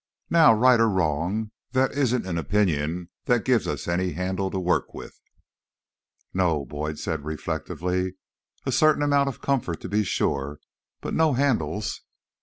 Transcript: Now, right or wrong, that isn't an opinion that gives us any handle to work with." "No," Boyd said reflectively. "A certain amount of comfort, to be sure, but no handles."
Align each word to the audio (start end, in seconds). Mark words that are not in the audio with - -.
Now, 0.31 0.51
right 0.55 0.79
or 0.79 0.89
wrong, 0.89 1.51
that 1.73 1.91
isn't 1.91 2.25
an 2.25 2.39
opinion 2.39 3.11
that 3.25 3.45
gives 3.45 3.67
us 3.67 3.87
any 3.87 4.13
handle 4.13 4.49
to 4.49 4.57
work 4.59 4.95
with." 4.95 5.19
"No," 6.33 6.65
Boyd 6.65 6.97
said 6.97 7.23
reflectively. 7.23 8.15
"A 8.65 8.71
certain 8.71 9.03
amount 9.03 9.29
of 9.29 9.41
comfort, 9.41 9.79
to 9.81 9.89
be 9.89 10.03
sure, 10.03 10.59
but 11.01 11.13
no 11.13 11.33
handles." 11.33 12.01